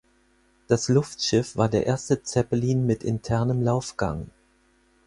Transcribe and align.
Das 0.67 0.89
Luftschiff 0.89 1.57
war 1.57 1.69
der 1.69 1.85
erste 1.85 2.23
Zeppelin 2.23 2.87
mit 2.87 3.03
internem 3.03 3.61
Laufgang. 3.61 4.31